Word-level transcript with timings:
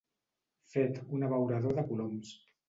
Fet 0.71 0.97
un 1.17 1.27
abeurador 1.29 1.77
de 1.81 1.85
coloms. 1.93 2.35